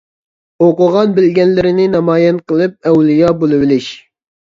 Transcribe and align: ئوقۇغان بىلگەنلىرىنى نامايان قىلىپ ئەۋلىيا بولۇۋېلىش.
ئوقۇغان 0.63 1.13
بىلگەنلىرىنى 1.19 1.87
نامايان 1.99 2.43
قىلىپ 2.51 2.77
ئەۋلىيا 2.93 3.33
بولۇۋېلىش. 3.45 3.97